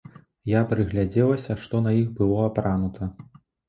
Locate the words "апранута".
2.51-3.17